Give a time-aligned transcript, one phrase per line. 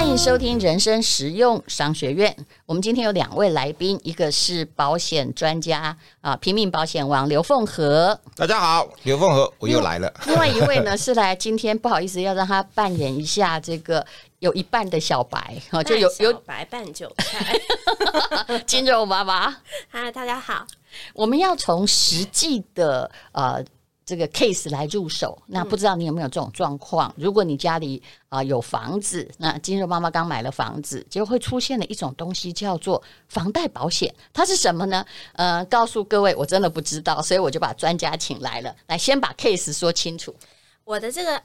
[0.00, 2.34] 欢迎收听人生实用商学院。
[2.64, 8.18] 我们今天有两位来宾，一个是保险专家啊，平民保险王刘凤和。
[8.34, 10.10] 大家好，刘凤和，我又来了。
[10.24, 14.04] 另外 一位呢是来今天不好意思要让他扮演一下这个
[14.38, 17.60] 有一半的小白哈，就有有白半韭菜，
[18.66, 19.54] 金肉妈妈。
[19.90, 20.66] 嗨，大家好，
[21.12, 23.62] 我们要从实际的呃。
[24.10, 27.08] 这个 case 来入手，那不知道你有没有这种状况？
[27.10, 35.06] 嗯、如果你家里啊、呃、有房子，那金柔妈妈刚买了房子，结果会出现了一种东西叫做房贷保险，它是什么呢？
[35.34, 40.34] 呃，告诉各位，我真的不知道，所以我就把专家请来了，来先把 case 说清楚。
[40.82, 41.40] 我的这个。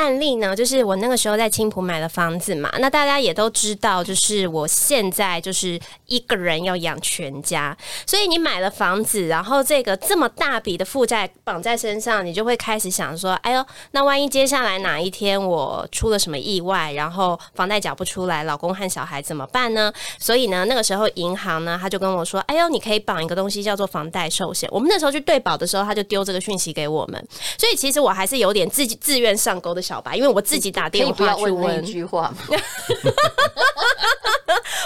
[0.00, 7.76] 案例呢，就是我那个时候在青浦买了房子嘛，那大家也都知道，就是我现在就是一个人要养全家，
[8.06, 19.92] 所以你买了房子，然后这个这么大笔的负债绑在身上，你就会开始想说，哎呦，那万一接下来哪一天我出了什么意外，然后房贷缴不出来，老公和小孩怎么办呢？
[20.18, 24.66] 所以呢，那个时候银行呢，他就跟我说，哎呦，你可以绑一个东西叫做房贷寿险。
[24.72, 27.22] 我们那时候去对保的时候，他就丢这个讯息给我们，
[27.58, 29.89] 所以其实我还是有点自己自愿上钩的。
[29.90, 31.84] 小白，因为我自己打电话去问，问。
[31.84, 32.32] 一句话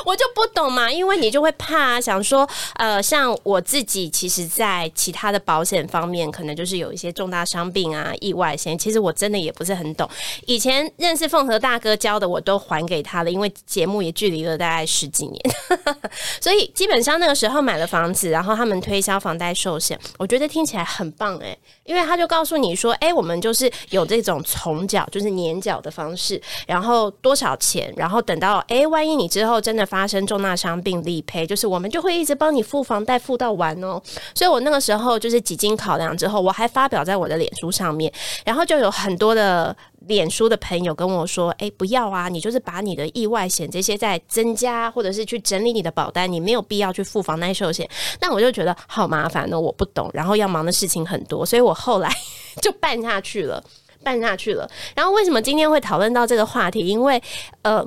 [0.04, 10.08] 我就不懂嘛，因为你就会怕，想说，呃，像我自己，其实，在其他的保险方面，可能就是有一些重大伤病啊、意外险，其实我真的也不是很懂。
[10.46, 15.40] 以前认识凤和大哥教的，我都还给他了，因为节目也距离了大概十几年，
[16.40, 34.02] 所以基本上那个时候买了房子，然后他们推销房贷寿险，我觉得听起来很棒哎、因为他就告诉你说，哎、我们就是有这种从缴，就是年缴的方式，然后多少钱，然后等到哎、万一你之后真的发生重大伤病理赔，就是我们就会一直帮你付房贷付到完哦。
[34.34, 38.12] 所以我那个时候就是几经考量之后，我还发表在我的脸书上面，
[38.44, 39.76] 然后就有很多的
[40.08, 47.88] 脸书的朋友跟我说：“哎，不要啊，你就是把你的意外险这些再增加，或者是去整理你的保单，你没有必要去付房贷寿险。”
[48.20, 52.12] 那我就觉得好麻烦呢，我不懂，然后要忙的事情很多，所以我后来
[52.60, 53.62] 就办下去了，
[54.02, 54.68] 办下去了。
[54.96, 56.84] 然后为什么今天会讨论到这个话题？
[56.84, 57.22] 因为
[57.62, 57.86] 呃。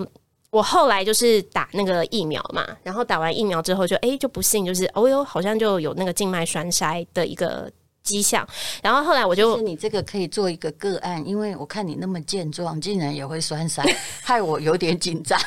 [0.49, 7.69] 我后来就是打那个疫苗嘛，然后打完疫苗之后就哎、欸、就不幸就是哦哟好像就有那个静脉栓塞的一个
[8.01, 8.47] 迹象，
[8.81, 13.83] 然后后来我就你这个可以做一个个案，因为我看你那么健壮，竟然也会栓塞，
[14.23, 15.37] 害我有点紧张。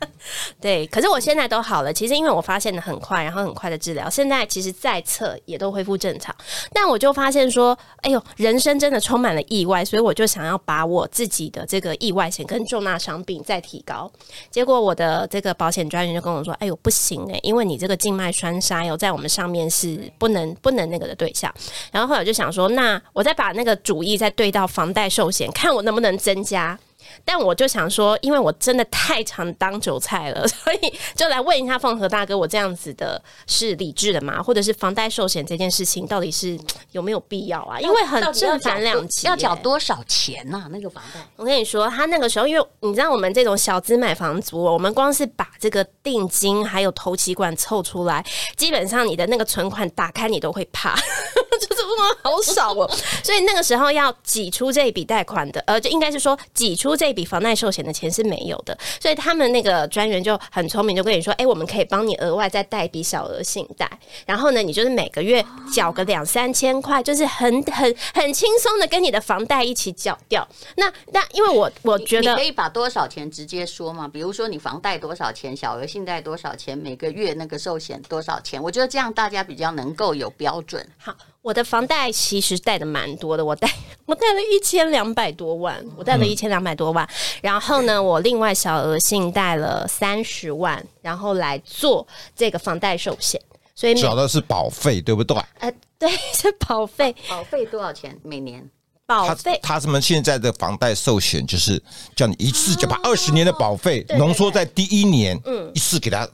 [0.60, 1.92] 对，可是我现在都好了。
[1.92, 6.34] 其实因为我发现的很快，然后很快的治疗，现在其实再测也都恢复正常。
[6.72, 14.10] 但我就发现说，哎呦，人生真的充满了意外，所以我就想要把我自己的这个意外险跟重大伤病再提高。
[14.50, 21.52] 结果我的这个保险专员就跟我说，哎呦，不行诶，因为你这个静脉栓塞哦，在我们上面是不能不能那个的对象。
[21.92, 26.78] 然后后来我就想说，那我再把那个主意再对到房贷寿险，看我能不能增加。
[27.24, 34.42] 但我就想说，因为我真的太常当韭菜了， 所以就来问一下凤和大哥，我这样子的是理智的吗？
[34.42, 36.58] 或者是房贷寿险这件事情到底是
[36.92, 37.80] 有没有必要啊？
[37.80, 40.68] 因为很正反两极，要缴多少钱呐、啊？
[40.70, 48.24] 那个房贷，我跟你说，他那个时候，因为你知道我们这种小资买房族，我们光是把这个定金还有头期款凑出来，
[48.56, 50.94] 基本上你的那个存款打开你都会怕，
[51.60, 52.88] 就是哇好少哦。
[53.22, 56.90] 所以那个时候要挤出这一笔贷款的，呃，就应该是说挤出。
[57.00, 63.90] 这笔房贷寿险的钱是没有的，所以他们那个专员就很聪明，就跟你说：“哎、欸，我们可以帮你额外再贷一笔小额信贷，
[64.26, 70.46] 然后呢，你就是每个月缴个两三千块，就是很很很轻松的跟你的房贷一起缴掉。
[70.76, 80.86] 那那因为我我觉得你可以把多少钱直接说嘛，比如说你房贷多少钱，小额信贷多少钱，每个月那个寿险多少钱，我觉得这样大家比较能够有标准。
[80.98, 81.16] 好。
[81.42, 83.68] 我的房贷其实贷的蛮多的，我贷
[84.04, 87.08] 我贷了一千两百多万，我贷了一千两百多万。
[87.40, 92.06] 然后呢，我另外小额信贷了三十万，然后来做
[92.36, 93.40] 这个房贷寿险。
[93.74, 95.36] 所以缴的是保费，对不对？
[95.60, 97.14] 呃， 对，是保费。
[97.26, 98.14] 保费多少钱？
[98.22, 98.68] 每年？
[99.06, 99.58] 保费？
[99.62, 101.82] 他什么现在的房贷寿险就是
[102.14, 106.28] 叫你一次就把二十年的保费浓缩在第一年，嗯，一次给他。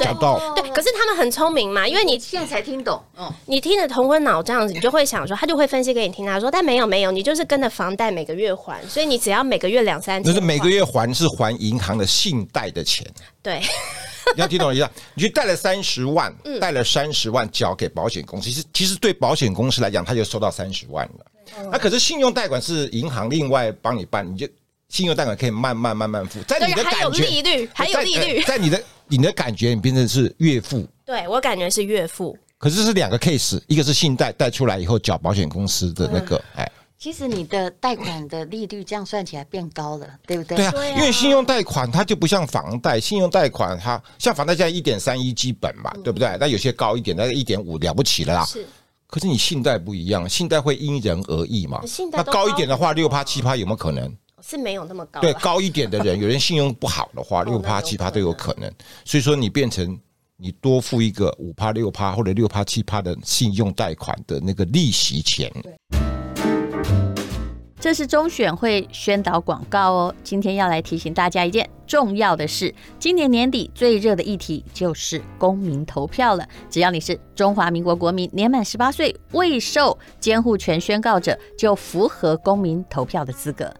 [0.00, 0.54] 找到。
[0.54, 6.24] 对，可是他们很聪明嘛，因为你现在才听懂，嗯，你听得头昏脑胀，你就会想说，他就会分析给你听。
[6.26, 13.06] 他说，但没有没有，你就是跟着房贷每个月还，所以你只要每个月两三千，就是每个月还是还银行的信贷的钱。
[13.42, 13.60] 对，
[14.34, 21.26] 你要听懂一下，你去贷了三十万，贷了三十万交给保险公司，其实其实对保险公司来讲，他就收到三十万了。
[21.70, 24.48] 那可是信用贷款是银行另外帮你办，你就
[24.88, 28.40] 信用贷款可以慢慢慢慢付，在你的对，还有，利率，还有利率。
[28.40, 30.86] 在，在你的你的感觉，你变成是月付。
[31.04, 32.36] 对我感觉是月付。
[32.56, 40.56] 可是是两个 case，一个是信贷贷出来以后缴保险公司的那个，哎，其实你的贷款的利率这样算起来变高了，对不对？
[40.56, 46.34] 对啊因为信用贷款它就不像房贷，信用贷款它像房贷现在一点三一基本嘛，对不对？
[46.40, 48.44] 但有些高一点，那个一点五了不起了啦。
[48.46, 48.66] 是，
[49.08, 52.10] 可是你信贷不一样，信贷会因人而异嘛信。
[52.10, 54.16] 贷那高一点的话，六趴七趴有没有可能？
[54.46, 55.22] 是没有那么高啦。
[55.22, 58.70] 对，高一点的人， 有人信用不好的话，六趴七趴都有可能。
[59.02, 59.98] 所以说你变成
[60.36, 65.50] 你多付一个五趴六趴或者六趴七趴的信用贷款的那个利息钱。
[67.80, 70.14] 这是中选会宣导广告哦。
[70.22, 76.46] 今天要来提醒大家一件重要的事：今年年底最热的议题就是公民投票了。
[76.70, 83.70] 只要你是中华民国国民，年满十八岁，未受监护权宣告者，就符合公民投票的资格。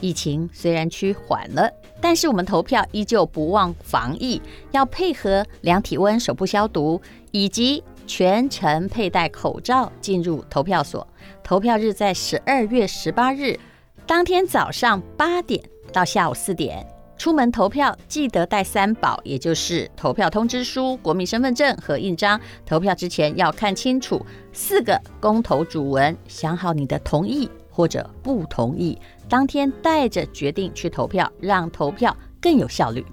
[0.00, 4.40] 疫情虽然趋缓了，但是我们投票依旧不忘防疫，
[4.70, 7.00] 要配合量体温、手部消毒，
[7.30, 11.06] 以及全程佩戴口罩进入投票所。
[11.42, 13.58] 投票日在十二月十八日，
[14.06, 15.62] 当天早上八点
[15.92, 16.86] 到下午四点。
[17.16, 22.40] 出门投票记得带三宝，也就是投票通知书、国民身份证和印章。
[22.64, 28.96] 投票之前要看清楚四个公投主文，想好你的同意或者不同意。
[29.28, 33.04] 当天带着决定去投票，让投票更有效率。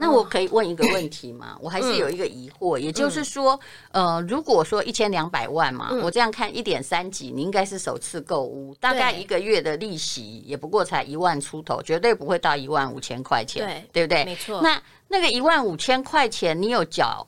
[0.00, 1.56] 那我可以问一个问题吗？
[1.62, 3.58] 我还是有一个疑惑，也就是说，
[3.92, 14.24] 呃，如果说一千两百万嘛，我这样看一点三几，你应该是首次购屋，大概一个月的利息也不过才一万出头，绝对不会到一万五千块钱，对，对不对？
[14.24, 14.60] 没错。
[14.60, 17.26] 那那个一万五千块钱，你有缴？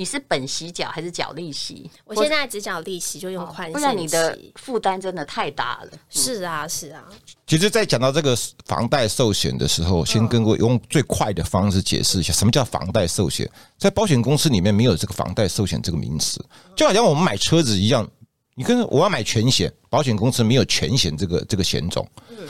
[0.00, 1.90] 你是本息缴还是缴利息？
[2.06, 5.90] 我现在只缴利息，就用宽限期，不然你的负担真的太大了。
[6.08, 7.04] 是啊，是啊。
[7.46, 13.46] 其实，在讲到这个房贷寿险的时候，先跟我用最快的方式解释一下，什么叫房贷寿险？
[13.76, 16.42] 在保险公司里面没有这个房贷寿险这个名词，
[16.74, 18.08] 就好像我们买车子一样，
[18.54, 22.08] 你跟我要买全险，保险公司没有全险这个这个险种。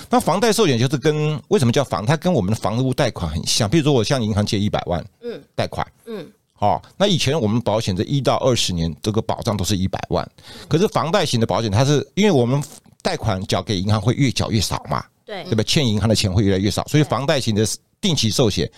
[0.08, 2.06] 那房贷寿险就是跟为什么叫房？
[2.06, 3.69] 它跟我们的房屋贷款很像。
[3.69, 6.31] 比如说，我向银行借一百万，嗯，贷款，嗯。
[6.61, 10.27] 哦，那以前我们保险这一到二十年，这个保障都是一百万。
[10.69, 12.62] 可是房贷型的保险，它是因为我们
[13.03, 15.62] 贷款缴给银行会越缴越少嘛，对对吧？
[15.62, 17.67] 欠银行的钱会越来越少，所以房贷型的
[17.99, 18.71] 定期寿险，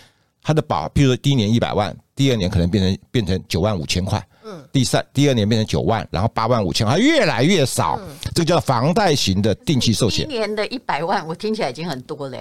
[0.42, 7.98] 它的保，比如说第一年一百万，第二年可能变成变成九万五千块，嗯，第三第二年变成九万，然后八万五千，它越来越少，
[8.32, 10.24] 这个叫房贷型的定期寿险。
[10.30, 12.38] 一年的一百万，我听起来已经很多了。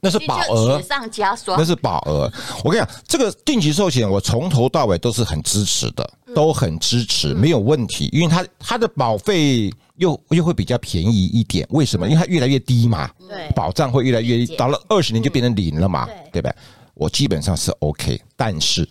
[0.00, 1.58] 那是保额，雪上加霜。
[1.58, 2.32] 那是保额。
[2.64, 8.08] 我跟你讲，这个定期寿险，我从头到尾都是很支持的，都很支持，没有问题。
[8.12, 11.66] 因为它它的保费又又会比较便宜一点。
[11.70, 12.08] 为什么？
[12.08, 16.54] 因为它越来越低嘛，对，保障会越来越低，到了二十年就变成零了嘛，对不对？
[16.94, 18.88] 我基本上是 OK，但是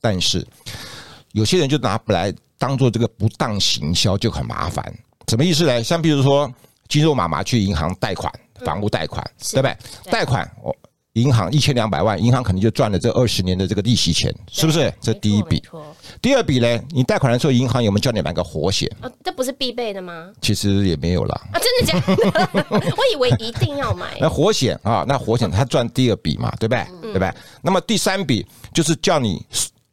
[0.00, 0.46] 但是
[1.32, 4.94] 有些人就拿来当做这个不当行销，就很麻烦。
[5.28, 5.82] 什么意思呢？
[5.82, 6.50] 像比如说，
[6.88, 8.32] 肌肉妈妈去银行贷款。
[8.64, 9.76] 房屋贷款，对不对？
[10.10, 10.74] 贷款，我
[11.14, 14.92] 银行一千两百万，银行肯定就赚了这二十年的这个利息钱，是不是？
[15.00, 15.62] 这第一笔。
[16.22, 16.80] 第二笔呢？
[16.90, 18.88] 你贷款的时候，银行有没有叫你买个活险？
[19.00, 20.30] 啊，这不是必备的吗？
[20.40, 21.40] 其实也没有啦。
[21.52, 22.66] 啊，真的假的？
[22.96, 24.16] 我以为一定要买。
[24.20, 26.86] 那活险啊，那活险它赚第二笔嘛，对不对？
[27.02, 27.32] 对不对？
[27.62, 29.44] 那么第三笔就是叫你。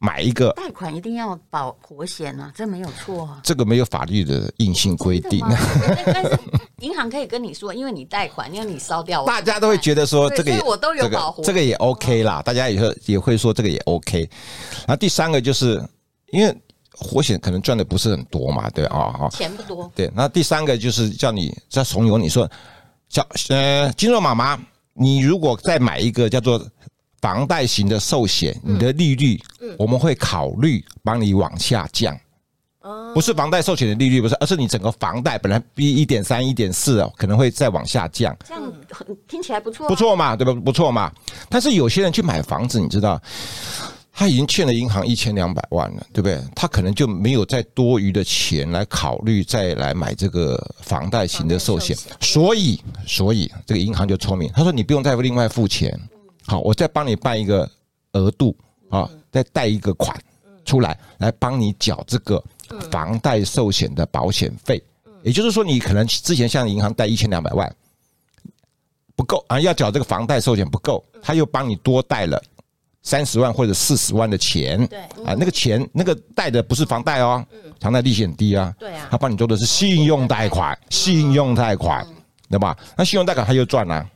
[0.06, 3.40] 买一个贷款一定要保活险啊，这没有错啊。
[3.42, 5.44] 这个没有法律的硬性规定。
[6.06, 6.38] 但是
[6.78, 12.40] 银行可以跟你说，因为你贷款，因为你烧掉，大家都会觉得说这个也我都有保护，这个也 OK 啦。
[12.40, 14.20] 大家也会也会说这个也 OK。
[14.86, 15.82] 然后第三个就是
[16.30, 16.56] 因为
[16.92, 19.90] 活险可能赚的不是很多嘛，对啊，钱不多。
[19.92, 22.48] 对，那第三个就是叫你再怂恿你说，
[23.08, 24.56] 叫呃金肉妈妈，
[24.92, 26.64] 你如果再买一个叫做。
[27.26, 29.42] 房贷型的寿险，你的利率
[29.76, 32.16] 我们会考虑帮你往下降。
[33.12, 38.36] 不是房贷寿险的利率不是，而是你整个房贷本来比一点三、一点四哦，可能会再往下降。
[38.46, 38.72] 这样
[39.26, 40.54] 听起来不错，不错嘛，对吧？
[40.64, 41.12] 不错嘛。
[41.48, 43.20] 但是有些人去买房子，你知道，
[44.12, 46.40] 他已经欠了银行一千两百万了，对不对？
[46.54, 51.96] 他可能就没有再多余的钱来考虑再来买这个房贷型的寿险。
[52.20, 55.98] 所以，所以这个银行就聪明，他说你不用再另外付钱。
[56.46, 57.68] 好，我再帮你办一个
[58.12, 58.56] 额度
[58.88, 60.16] 啊，再贷一个款
[60.64, 62.42] 出来，来帮你缴这个
[62.90, 64.82] 房贷寿险的保险费。
[65.22, 67.74] 也就是说，你可能之前向银行贷一千两百万
[69.16, 72.40] 不够啊，要缴这个房贷寿险不够，他又帮你多贷了
[73.02, 77.44] 三十万或者四十万的钱，对啊，那个钱那个贷的不是房贷哦，
[77.80, 82.06] 房贷利息很低啊，对啊他帮你做的是信用贷款，信用贷款，
[82.48, 82.76] 对吧？
[82.96, 84.08] 那信用贷款他又赚了，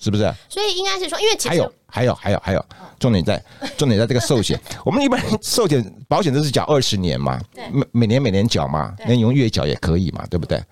[0.00, 0.22] 是不是？
[0.48, 2.66] 所以应该是说，因为还有还有还有还有，
[2.98, 3.42] 重点在
[3.76, 7.40] 重点在这个寿险， 我们一般寿险保险都是缴二十年嘛，
[7.72, 10.62] 每每年每年缴嘛，那你用月缴也可以嘛，对不对？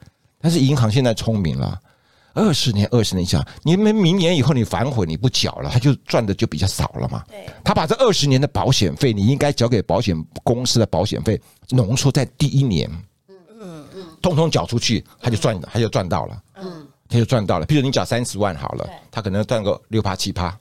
[0.40, 1.78] 但是银行现在聪明了。
[2.34, 7.24] 二十年，二十年下，你们明年以后你反悔，你不缴了，他就赚的就比较少了嘛。
[7.28, 12.88] 对，他把这二十年的保险费，你应该交给保险公司的保险费，浓缩在第一年，
[13.28, 17.66] 嗯嗯嗯，通通缴出去，他就赚，他就赚到了，嗯，他就赚到了。
[17.66, 20.56] 譬如你缴三十万好了，他可能赚个六趴七趴，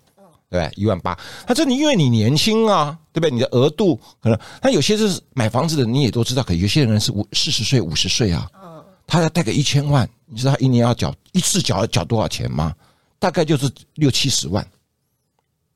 [0.49, 1.17] 对，一万八。
[1.45, 3.31] 他这你因为你年轻啊，对不对？
[3.31, 8.49] 你的额度可能，那有些是买房子的，你也都知道，可有些人是五四十岁、五十岁啊。
[9.05, 12.75] 他要贷个一千万，你知道他一年要缴一次缴要缴多少钱吗？
[13.19, 14.65] 大概就是六七十万。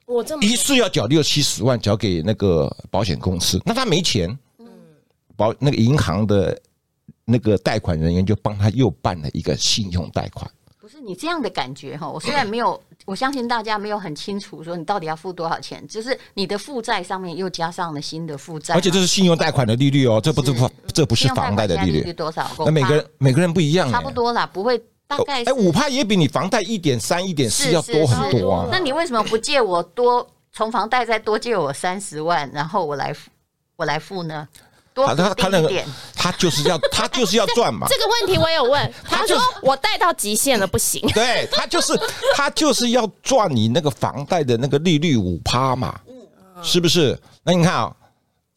[0.06, 4.68] 我这么一次要缴六七十万，缴给那个保险公司，那他没钱，嗯
[5.38, 6.62] 保那个银行的
[7.24, 10.52] 那个贷款人员就帮他又办了一个信用贷款。
[11.04, 22.50] 你这样的感觉哈，我虽然没有，我相信大家没有很清楚说你到底要付多少钱，就是你的负债上面又加上了新的负债，而且这是信用贷款的利率哦，这不是是这不是房贷的利率，多少？
[22.60, 24.78] 那每个人每个人不一样，差不多啦，不会
[25.08, 28.68] 大概哎五趴也比你房贷一点三一点四要多很多啊。
[28.72, 33.30] 那你为什么不借我多从房贷再多借我三十万，然后我来付
[33.76, 34.48] 我来付呢？
[34.94, 35.84] 多他他他那个
[36.16, 37.88] 他就是要他就是要赚嘛。
[37.90, 41.02] 这个问题我有问， 他说我贷到极限了不行。
[41.16, 41.98] 对他就是
[42.36, 46.00] 他就是要赚你那个房贷的那个利率五趴嘛，
[46.62, 47.18] 是不是？
[47.44, 47.96] 那你看啊，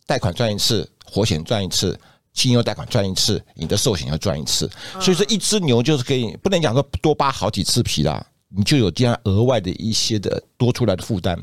[0.06, 1.98] 贷款赚一次，活险赚一次，
[2.32, 4.68] 信用贷款赚一次，你的寿险要赚一次，
[5.00, 11.38] 所以说一只牛就是可以不能讲说多扒好几次皮啦，你就有这样额外的一些的多出来的负担。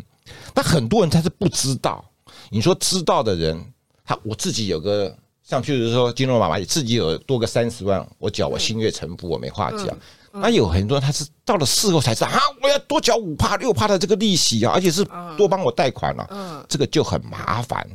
[0.53, 2.03] 那很多人他是不知道，
[2.49, 3.70] 你说知道的人。
[4.11, 9.87] 他我自己有个像，譬如说金融妈妈自己有多个三十万，我缴我心悦诚服，我没话讲。
[10.33, 15.05] 那有很多人他是到了事后才知道啊，我要多缴五趴六趴的这个利息啊，而且是
[15.37, 17.85] 多帮我贷款了，这个就很麻烦。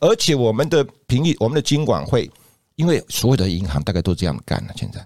[0.00, 2.28] 而且我们的评议，我们的金管会，
[2.74, 4.72] 因为所有的银行大概都这样干了。
[4.76, 5.04] 现在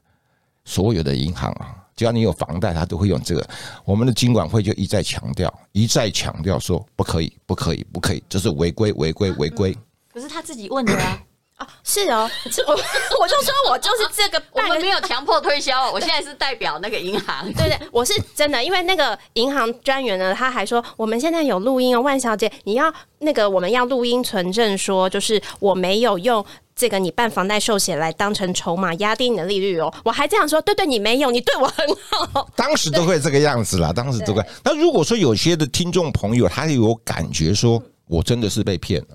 [0.65, 3.47] 所有的银行啊，只要你有房贷，他都会用这个。
[3.85, 9.77] 我们的金管会就一再强调，一再强调说不可以，不可以，不可以，这是违规，违规，违规。
[10.15, 11.19] 可是他自己问的啊，
[11.57, 12.31] 啊， 是哦，
[12.69, 12.73] 我
[13.21, 26.45] 我就说我就是这个， 我们没有强迫推销，我现在是代表那个银行， 对对，我是真的，因为那个银行专员呢，他还说我们现在有录音哦，万小姐，你要那个我们要录音存证，说就是我没有用
[26.77, 31.85] 这个你办房贷寿险来当成筹码压低你的利率哦，我还这样说，对对，你没有，你对我很
[32.33, 34.41] 好， 当时都会这个样子啦，当时都会。
[34.63, 39.09] 那如果说有些的听众朋友他有感觉说我真的是被骗了。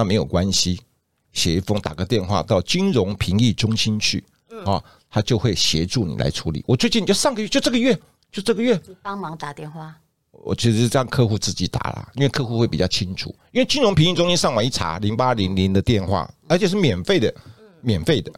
[0.00, 0.80] 那没有关系，
[1.34, 4.24] 写一封打个电话到金融评议中心去，
[4.64, 6.64] 啊，他就会协助你来处理。
[6.66, 7.94] 我最近就上个月，就这个月，
[8.32, 9.94] 就这个月，帮忙打电话。
[10.30, 13.28] 我其实让客户自己打了，因为客户会比较清楚。
[13.52, 17.34] 因为金融评议中心上网一查，零八零零的电话，而且是免费的，
[17.82, 18.32] 免费的。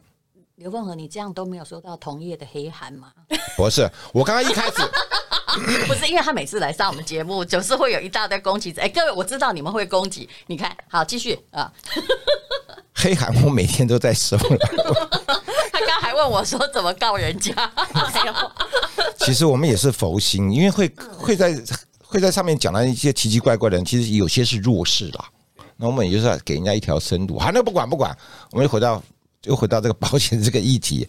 [0.57, 3.12] 刘凤和，你这样都没有收到同业的黑函吗？
[3.57, 4.78] 不是，我刚刚一开始
[5.87, 8.73] 不是，因为他每次来上我们节目，总是会有一大堆攻击。
[8.78, 11.73] 哎，各位，我知道你们会攻击，你看好继续啊。
[12.94, 14.59] 黑函我每天都在收了。
[15.73, 17.52] 他刚还问我说怎么告人家？
[19.18, 21.61] 其实我们也是佛心，因为会会在
[22.04, 25.25] 会在上面讲到一些奇奇怪怪的人，其实有些是弱势啦。
[25.76, 27.38] 那我们也就是要给人家一条生路。
[27.38, 28.16] 好，那不管不管，
[28.50, 29.02] 我们又回到
[29.44, 31.09] 又回到这个保险这个议题。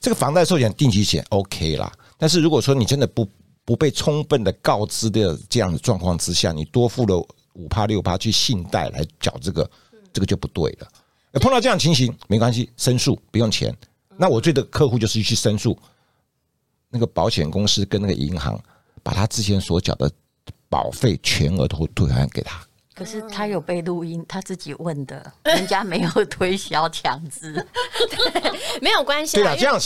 [0.00, 3.28] 这个房贷寿险定期险 OK 啦，但是如果说你真的不
[3.68, 7.18] 不被充分的告知的这样的状况之下，你多付了
[7.52, 9.70] 五趴六趴去信贷来缴这个，
[10.10, 10.88] 这个就不对了。
[11.34, 13.76] 碰到这样情形没关系，申诉不用钱。
[14.16, 15.78] 那我对的客户就是去申诉，
[16.88, 18.58] 那个保险公司跟那个银行
[19.02, 20.10] 把他之前所缴的
[20.70, 22.58] 保费全额都退还给他。
[22.94, 27.52] 可是他有被录音，他自己问的， 人家没有推销强制，
[28.32, 29.36] 对，没有关系。
[29.36, 29.78] 对啊，这样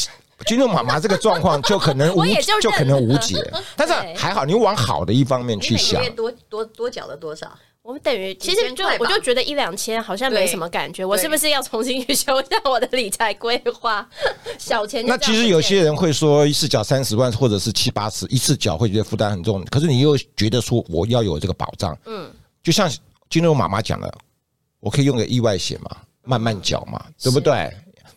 [0.47, 3.37] 金融妈妈这个状况就可能无 就，就可能无解。
[3.77, 6.03] 但是还好，你往好的一方面去想。
[6.15, 7.51] 多多多缴了多少？
[7.83, 11.05] 我们等于其实就我就觉得一两千好像没什么感觉。
[11.05, 14.09] 我是不是要重新去修一下我的理财规划？
[14.57, 19.65] 小钱那其实有些人会说，一次缴三十万或者是七八十，一次缴会觉得负担很重。
[19.65, 22.31] 可是你又觉得说我要有这个保障，嗯。
[22.63, 22.89] 就像
[23.29, 24.15] 金融妈妈讲的，
[24.79, 27.69] 我可以用个意外险嘛，慢慢缴嘛，对不对？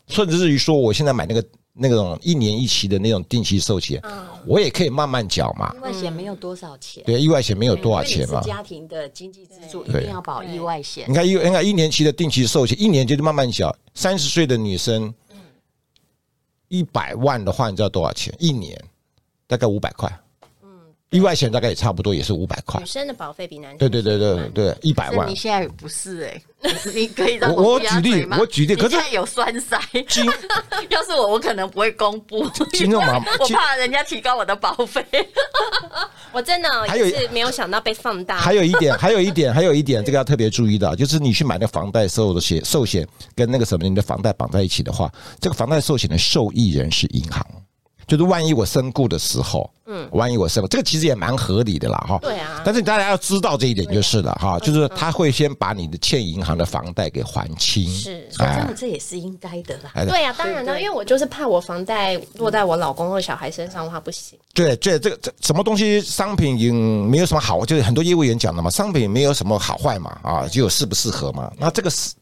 [0.07, 1.43] 甚至于说，我现在买那个
[1.77, 4.01] 那种一年一期的那种定期寿险，
[4.47, 5.75] 我也可以慢慢缴嘛。
[5.75, 8.39] 意外险没有多少钱，对，意外险没有多少钱嘛。
[8.41, 11.05] 家庭的经济支柱一定要保意外险。
[11.09, 13.75] 你看，一你看一年期的定期寿险，一年就是慢慢缴。
[13.93, 15.13] 三十岁的女生，
[16.69, 18.33] 一百万的话，你知道多少钱？
[18.39, 18.81] 一年
[19.45, 20.09] 大概五百块。
[21.11, 22.79] 意外险大概也差不多，也是五百块。
[22.81, 25.29] 女生的保费比男生对对对对对，一百万。
[25.29, 26.41] 你现在不是哎，
[26.93, 29.79] 你可以让我我举例，我举例，可是有栓塞。
[30.89, 32.49] 要是我，我可能不会公布。
[32.73, 33.23] 听众吗？
[33.39, 35.05] 我怕人家提高我的保费。
[36.33, 38.37] 我真的还有是没有想到被放大。
[38.37, 45.09] 还有一点，还有一点，还有一点，这个要特别注意到，就是你去买那个房贷所有的险寿险，跟那个什么你的房贷绑在一起的话，
[45.39, 47.45] 这个房贷寿险的受益人是银行。
[48.07, 52.19] 就是万一我身故的时候，嗯，万一我身故，这个其实也蛮合理的啦，哈。
[52.21, 52.61] 对啊。
[52.65, 57.87] 但是大家要知道这一点就是了，哈，就是他会先把你的欠银行的房贷给还清。
[57.89, 59.91] 是，真的这也是应该的啦。
[60.05, 64.37] 对啊，当然了，因为我就是怕我房贷落在我老公或小孩身上的话不行。
[64.53, 71.51] 对，对，这个这什么东西商品也没有什么好，就是很多业务员讲的嘛，商品没有什么好坏嘛，啊，只有适不适合嘛。
[71.57, 72.13] 那这个是。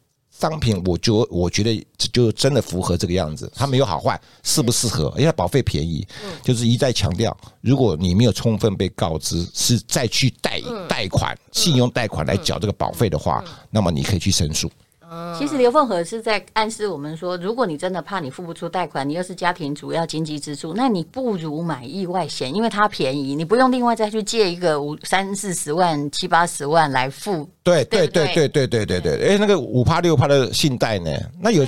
[0.44, 5.14] 商品，我就我觉得就真的符合这个样子，它没有好坏，适不适合？
[5.18, 6.06] 因为保费便宜，
[6.44, 14.70] 就是一再强调，如果你没有充分被告知是再去贷贷款、信用贷款来缴这个保费的话，那么你可以去申诉。
[15.38, 27.50] 其实刘凤和是在暗示我们说，如果你真的怕你付不出贷款，你又是家庭主要经济支柱，那你不如买意外险，因为它便宜，你不用另外再去借一个五三四十万、七八十万来付。
[27.64, 31.12] 对对对对对对对对，哎，那个五趴六趴的信贷呢？
[31.42, 31.64] 那有，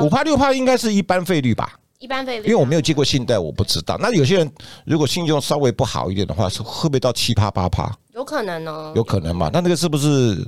[0.00, 1.78] 五趴六趴应该是一般费率吧？
[1.98, 3.96] 一般费率，因为我没有借过信贷，我不知道。
[3.98, 4.52] 那有些人
[4.84, 7.90] 如果信用稍微不好一点的话，是会不会到七趴八趴？
[8.14, 9.50] 有可能哦，有可能嘛？
[9.52, 10.46] 那那个是不是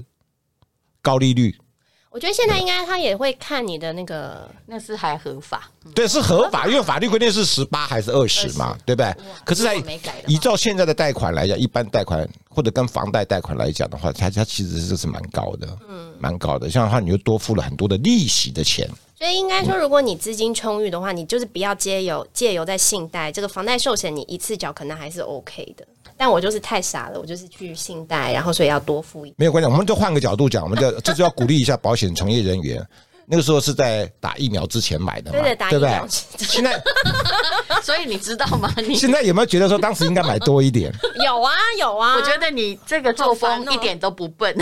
[1.01, 1.55] 高利率？
[2.11, 9.15] 我觉得现在应该他也会看你的那个，那是还合法，对，是合法，因为法律规定是十八还是二十嘛，对不对？
[9.45, 9.77] 可是，在
[10.27, 16.71] 依照现在的贷款来讲，一般贷款或者跟房贷贷款来讲的话，它它其实是是蛮高的，嗯，蛮高的。
[16.71, 18.89] 像的话，你就多付了很多的利息的钱。
[19.19, 25.85] 所以应该说，如果你资金充裕的话，你就是不要借由借由在信贷这个房贷寿险，你一次缴可能还是 OK 的。
[26.19, 29.37] 但我就是太傻了，我就是去信贷，然后所以要多付一点。
[29.39, 32.85] 没有关系，我们就换个角度讲，我们就这 就要鼓励一下保险从业人员。
[33.31, 36.01] 那个时候是在打疫苗之前买的嘛，对，对不对？
[36.39, 36.83] 现在，
[37.83, 38.73] 所以你知道吗？
[38.79, 40.91] 你现在有没有觉得说当时应该买多一点？
[41.23, 42.17] 有啊，有啊。
[42.17, 44.57] 我觉得你这个作风一点都不笨。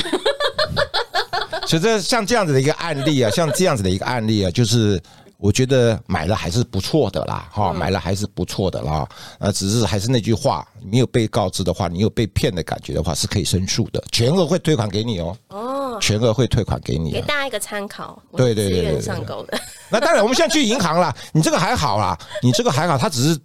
[1.65, 5.01] 所以这像这样子的一个案例啊，像这样子的一个案例啊，就是。
[5.39, 9.07] 我觉得买了还是不错的啦，哈，买了还是不错的啦。
[9.39, 15.37] 啊，只是还是那句话，没有被告知的话，你有被骗的感觉的话，是可以申诉的，全额会退款给你哦。
[15.49, 18.21] 哦，全额会退款给你，给大家一个参考。
[18.37, 19.59] 对对对对，上钩的。
[19.91, 23.39] 那当然，我们现在去银行啦，你这个还好啦，你这个还好，他只是。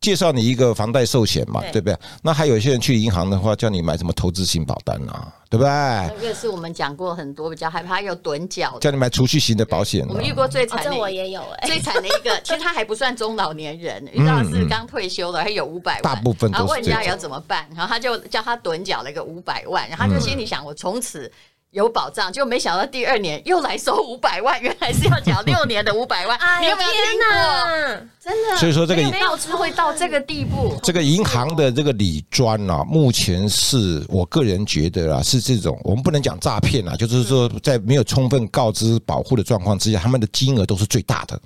[0.00, 1.94] 介绍你一个房贷寿险嘛，对不对？
[2.22, 5.70] 那还有一些人去银行的话，叫你买什么投资型保单啊，对不对？
[6.18, 10.06] 这个是我们讲过很多，比较害怕有趸缴，叫你买储蓄型的保险。
[10.08, 16.60] 我们遇过最惨的，我也有哎， 最惨的一个，其实他还不算中老年人， 遇到是刚退休的，还有五百万，大部分都是。
[16.60, 21.30] 然后问人家要怎么办，然后他就叫他趸缴了一个五百万，然后他就心里想，我从此。
[21.70, 26.36] 有保障，就没想到第二年又来收五百万，原来是要缴六年的五百万。
[26.60, 28.06] 你有没有听过？
[28.20, 30.74] 真的，所以说这个告知会到这个地步。
[30.82, 41.40] 这个银行的这个理专啊，目前是我个人觉得啊，是这种我们不能讲诈骗啊，就是说在没有充分告知保护的状况之下，他们的金额都是最大的，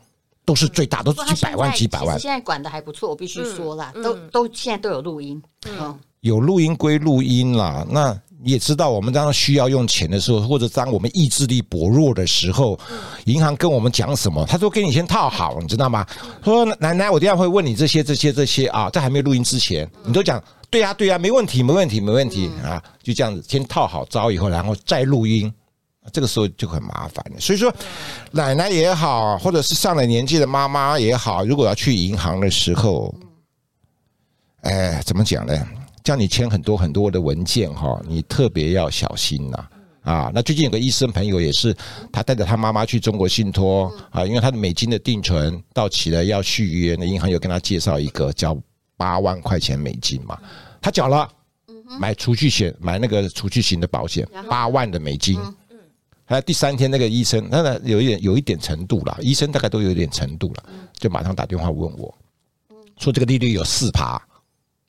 [0.46, 2.18] 都是最大，都是几百万、几百万。
[2.18, 5.42] 现在管的还不错，我必须说啦，都都现在都有录音。
[5.68, 8.18] 嗯，有录音归录音啦，那。
[8.44, 12.78] 你也知道，我们当需要用钱的时候，或者当我们意志力薄弱的时候，
[13.24, 16.06] 银行跟我们讲什么，他说给你先套好，你知道吗？
[16.44, 25.50] 说奶奶，我等下会问你这些、这些、这些啊，在还没有录音之前，你都讲对呀、对呀，没问题、没问题、没问题啊，就这样子先套好招以后，然后再录音，
[26.12, 27.40] 这个时候就很麻烦了。
[27.40, 27.72] 所以说，
[28.30, 33.14] 奶奶也好，或者是上了年纪的妈妈也好，如果要去银行的时候，
[34.60, 35.54] 哎，怎么讲呢？
[36.04, 39.66] 叫你签很多很多的文件哈，你特别要小心呐
[40.02, 40.30] 啊！
[40.34, 41.74] 那最近有个医生朋友也是，
[42.12, 48.54] 他带着他妈妈去中国信托啊，因为他的美金的定存到期了要续约，那银行有跟他介绍一个交
[48.98, 50.38] 八万块钱美金嘛，
[50.78, 51.26] 他缴了，
[51.98, 55.40] 买储蓄险，买那个储蓄型的保险，八万的美金。
[56.26, 60.64] 还有第三天那个医生，那有一点有一点程度了，医生大概都有一点程度了，
[60.98, 62.14] 就马上打电话问我，
[62.98, 64.20] 说这个利率有四趴。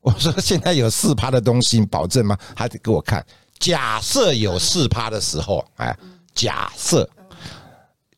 [0.06, 2.38] 我说现在有四趴的东西保证吗？
[2.56, 3.26] 他得给我看。
[3.58, 5.98] 假设有四趴的时候，哎，
[6.36, 7.10] 假设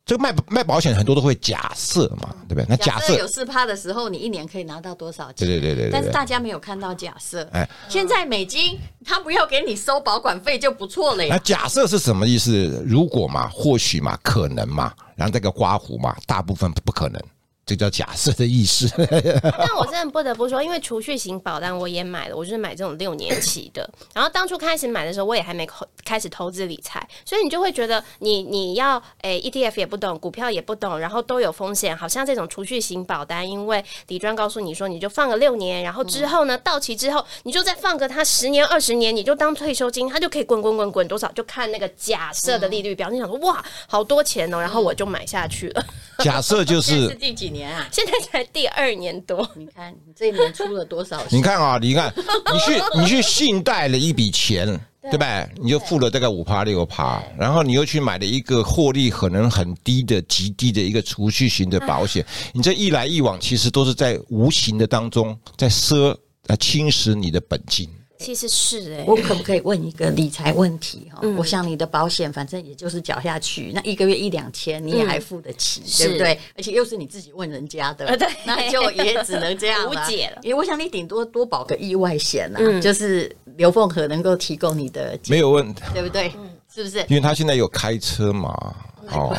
[0.06, 2.66] 这个卖卖保险很多都会假设嘛，对不对？
[2.68, 5.48] 那假设有四趴的时候，你一年可以拿到多少钱？
[5.48, 5.92] 对对对对，对。
[5.92, 7.48] 但是大家没有看到假设。
[7.54, 11.34] 哎，现在美金他不要给你收保管费就不错了呀。
[11.36, 12.84] 那假设是什么意思？
[12.86, 17.22] 如果嘛，或许嘛，可能嘛，然后这个刮胡嘛，大部分不可能。
[17.68, 18.90] 这叫假设的意思。
[18.98, 23.88] 但我真的不得不说，因为储蓄型保单我也买了，我就是买这种六年期的。
[24.16, 25.68] 然后当初开始买的时候，我也还没
[26.06, 31.96] 开始投资理财，所以你就会觉得你你要诶、欸、ETF 也不懂，股票也不懂，然后都有风险。
[31.96, 43.10] 好像这种储蓄型保单，因为李专告诉你说，你就放个六年，然后之后呢，到期之后你就再放个它十年二十年，你就当退休金，它就可以滚滚滚滚多少，就看那个假设的利率表。
[43.10, 45.86] 你想说哇，好多钱哦，然后我就买下去了。
[46.20, 47.88] 假设就是 是第几年啊？
[47.92, 49.50] 现在才第二年多。
[49.56, 51.24] 你看你这一年出了多少？
[51.30, 54.68] 你看啊，你看你去你去信贷了一笔钱，
[55.04, 55.48] 对吧？
[55.56, 66.16] 你就付了大概五趴六趴，然后你又去买了一个获利可能很低的极低的一个储蓄型的保险，你这一来一往，其实都是在无形的当中在奢
[66.48, 67.90] 来侵蚀你的本金。
[68.20, 71.22] 其实是哎、欸，我可不可以问一个理财问题哈？
[71.38, 76.40] 我想你的保险反正也就是缴下去，那一个月一两千你也还付得起，对不对？
[76.56, 80.42] 而且又是你自己问人家的，对，那就也只能这样 无解了。
[80.44, 86.32] 因为我想你顶多多保个意外险啊，就是刘凤和能够提供你的没有问题，对不对？
[86.74, 87.00] 是不是？
[87.10, 88.54] 因为他现在有开车嘛，
[89.12, 89.36] 哦。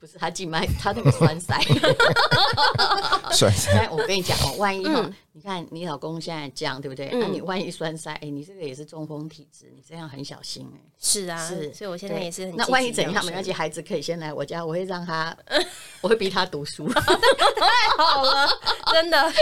[0.00, 1.58] 不是他静脉，他那个栓塞，
[3.32, 3.88] 栓塞。
[3.90, 7.10] 我跟你讲哦，万一哈，你看你老公现在这样，对不对？
[7.12, 10.78] 那你万一栓塞，哎，你这个也是中风体质，你这样很小心哎。
[11.00, 12.54] 是啊，是，所以我现在也是很。
[12.56, 13.24] 那万一怎样？
[13.24, 15.36] 没关系，孩子可以先来我家，我会让他，
[16.00, 16.88] 我会逼他读书。
[16.94, 18.48] 太好了，
[18.92, 19.32] 真的，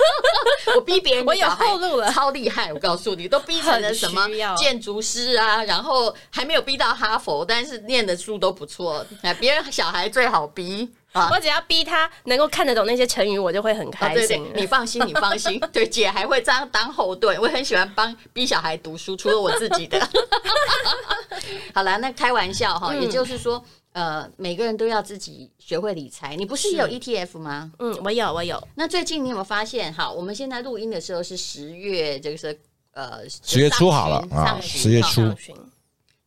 [0.76, 2.72] 我逼别人，我有后路了，超厉害！
[2.72, 4.26] 我告诉你，都逼成了什么
[4.56, 9.04] 建筑师啊，然后还没有逼到哈佛，但是念的书都不错。
[9.20, 10.08] 哎，别人小孩。
[10.14, 11.03] 最好逼啊！
[11.14, 14.26] 我只要逼他能够看得懂那些成语，我就会很开心。
[14.26, 15.60] 对对，你放心， 你放心。
[15.72, 17.40] 对，姐还会这样当后盾。
[17.40, 20.00] 我很喜欢帮逼小孩读书，除了我自己的。
[21.72, 26.34] 好了，那开玩笑哈，也就是说，呃，每个人都要自己学会理财。
[26.34, 27.70] 你不是也有 ETF 吗？
[27.78, 28.60] 嗯，我有，我有。
[28.74, 29.92] 那最近你有没有发现？
[29.92, 32.58] 好，我们现在录音的时候是十月，这个是
[32.92, 35.32] 呃十月初好了啊，十月初。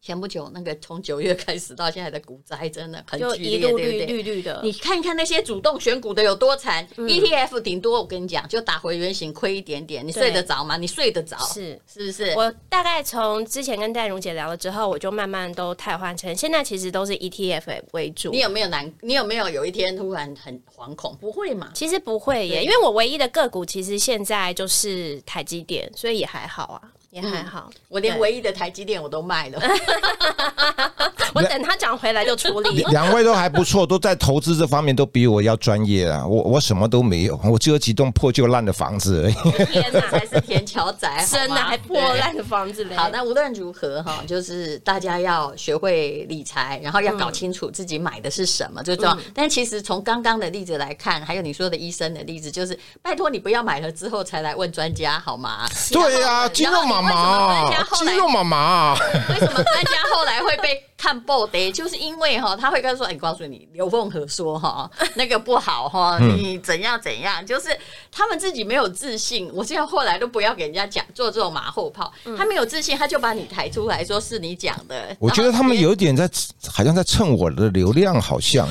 [0.07, 4.61] 前不久，那个从九月开始到现在的股灾真的很剧烈，绿绿绿的。
[4.63, 10.07] 你看看那些主动选股的有多惨，ETF 顶多我跟你讲，就打回原形，亏一点点。
[10.07, 10.77] 你睡得着吗？
[10.77, 11.37] 你睡得着？
[11.53, 12.31] 是是不是？
[12.35, 18.31] 我大概从之前跟戴蓉姐聊了之后，我就慢慢都太换成现在其实都是 ETF 为主。
[18.31, 18.89] 你有没有难？
[19.01, 21.17] 你有没有有一天突然很惶恐？
[21.19, 21.69] 不会嘛？
[21.73, 26.93] 其实不会耶，因为我唯一的个股其实现在就是台积电，所以也还好啊。
[27.09, 29.59] 也还好，嗯、我连唯一的台积电我都卖了。
[31.37, 32.83] 我等他讲回来就处理。
[32.85, 36.25] 两位都还不错，都在投资这方面都比我要专业啊。
[36.25, 39.33] 我我什么都没有，我只有几栋破旧烂的房子而已。
[39.65, 42.95] 天哪，才是田桥宅， 真的还破烂的房子嘞。
[42.95, 49.13] 好，那无论如何哈，就是大家要学会理财，然后要搞清楚自己买的是什么最重要。
[49.15, 55.67] 嗯、但其实从刚刚的例子来看，还有你说的医生的例子，就是拜托你不要买了之后才来问专家好吗？
[55.91, 58.93] 对呀、啊，肌肉妈妈，肌肉妈妈，
[59.29, 60.83] 为什么专家后来会被？
[60.97, 67.69] 看报的，就是因为哈，他会跟他说：“哎，告诉你，刘凤和说哈， 那个不好哈，你怎样怎样，就是
[68.11, 69.47] 他们自己没有自信。
[69.53, 75.15] 我现在后来都不要给人家讲做这种马后炮，他没有自信，他就把你抬出来说是你讲的。
[75.19, 76.27] 我觉得他们有一点在，
[76.67, 78.67] 好像在蹭我的流量，好像。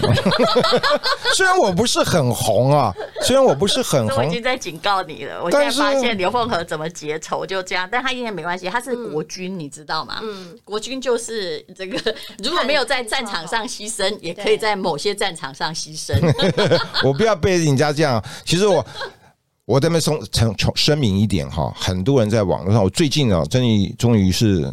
[1.37, 5.41] 虽然我不是很红啊，虽然我不是很红，我已经在警告你了。
[5.41, 10.19] 我现在发现刘凤和怎么结仇就这样，但他应该没关系，他是国军，你知道吗？
[10.23, 12.16] 嗯，国军就是这个。
[12.43, 16.15] 如果没有在战场上牺牲，也可以在某些战场上牺牲。
[17.05, 18.23] 我不要被人家这样。
[18.45, 18.85] 其实我
[19.65, 24.73] 我这边从从声明一点哈，很多人在网络上，我最近啊，终于终于是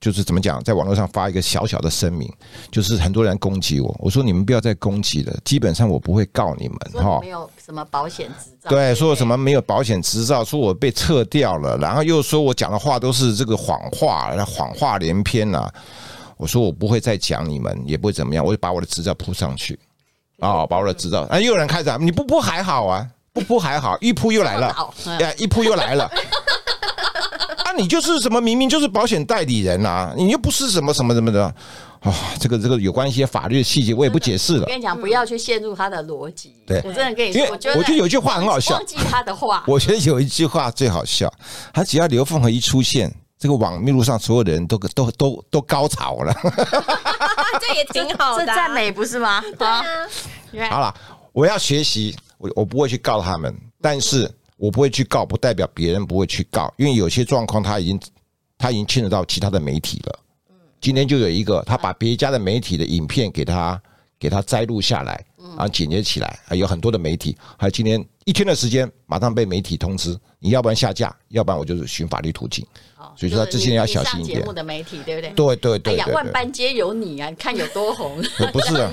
[0.00, 2.30] 就是怎么讲，在网络上发一个小小的声明，
[2.70, 7.18] 就是很多人攻击我，我说你们不要再攻击了，基本上我不会告你们哈。
[7.22, 15.72] 没有什么保险执照，对，说什么没有保险执照，说我被撤掉了，然后又说我讲的话都是这个谎话，谎话连篇呐。
[16.36, 19.78] 我说我不会再讲你们，也不会怎么样，我就把我的执照铺上去，
[20.40, 24.74] 啊，把我的执照，啊，又有人开始，你不铺还好啊，不铺还好，一铺又来了，
[25.20, 26.04] 哎，一铺又来了，
[27.64, 31.44] 啊，你就是什么，明明就是保险代理人啊，你又不是什么什么什么的，
[32.00, 34.62] 啊，这个这个有关一些法律的细节，我也不解释了。
[34.62, 36.52] 我跟你讲，不要去陷入他的逻辑。
[36.66, 39.62] 对，我真的跟你说，我觉得我觉得有一句话很好笑，忘记他的话。
[39.66, 41.32] 我觉得有一句话最好笑，
[41.72, 43.14] 他只要刘凤和一出现。
[43.44, 46.32] 这个网络上所有的人都都都都高潮了，
[47.60, 49.44] 这也挺好的、这赞美不是吗？
[49.58, 50.94] 对啊，好了，
[51.30, 54.26] 我要学习，我我不会去告他们，但是
[54.56, 58.00] 我不会去告，不代表别人不会去告，因为有些状况他已经
[58.56, 60.18] 他已经牵扯到其他的媒体了。
[60.80, 63.78] 今天就有一个，他把别家的媒体的影片给他
[64.18, 65.22] 给他摘录下来，
[65.56, 72.66] 然后剪接起来，还有很多的媒体，还有今天一天的时间，马上被媒体通知，你要不然下架，要不然我就是寻法律途径。
[73.16, 74.40] 所以说他这些人要小心一点。
[74.40, 75.30] 节目的媒体对不对？
[75.30, 75.92] 对对对。
[75.92, 77.28] 哎呀，万般皆有你啊！
[77.28, 78.16] 你看有多红。
[78.50, 78.90] 不是的，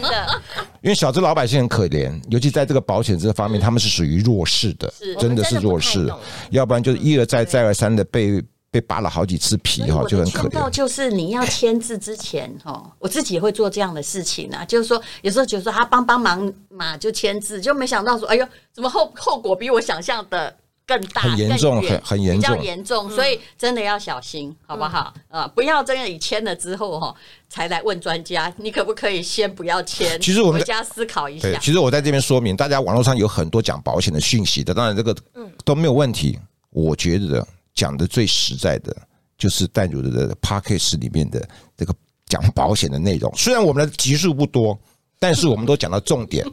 [0.82, 6.08] 因为小资老百姓很可怜，尤其在这个保险这方面，他们是属于弱势的，真的是弱势。
[6.50, 10.69] 要不然就是一而再再而三的被被扒了好几次皮哈，就很可怜。
[10.69, 20.55] 就是你要签字之前哈，我自己也会做这样的事情啊，就是说有时候觉得说他帮帮忙嘛，就签字，就没想到说哎呦，怎么后后果比我想象的。
[20.84, 25.13] 更大、很严重、很很严重、比较严重，所以真的要小心，好不好？
[25.29, 27.15] 啊，不要真的你签了之后哈，
[27.47, 30.19] 才来问专家，你可不可以先不要签？
[30.19, 31.47] 其实我们回家思考一下。
[31.62, 35.15] 其实我在这边说明，大家网络上有很多讲保险的讯息的，当然这个
[35.63, 36.38] 都没有问题。
[36.71, 38.95] 我觉得讲的最实在的
[39.38, 41.93] 就是淡如的 Podcast 里面的这个
[42.25, 44.77] 讲保险的内容，虽然我们的集数不多。
[45.23, 46.43] 但是我们都讲到重点，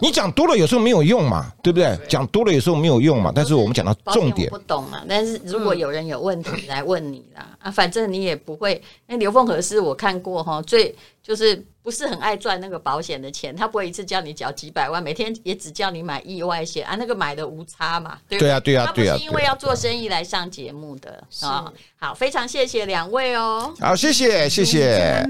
[0.00, 1.94] 你讲多了有时候没有用嘛，对不对？
[2.08, 3.30] 讲多了有时候没有用嘛。
[3.34, 5.04] 但是我们讲到重点，不懂嘛。
[5.06, 8.82] 但是如果有人有问题来问你啦，啊，反正你也不会。
[9.06, 18.18] 那刘凤和是我看过哈，最就是不是很爱赚那个保险的钱，他不会一次叫你缴几百万，每天也只叫你买意外险啊，那个买的无差嘛。
[18.28, 19.12] 对啊，对啊，对啊。
[19.12, 21.72] 他不是因为要做生意来上节目的啊。
[21.96, 23.72] 好，非常谢谢两位哦。
[23.80, 25.24] 好，谢谢，谢谢。